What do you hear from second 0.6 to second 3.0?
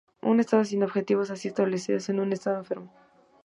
sin objetivos así establecidos es un Estado enfermo.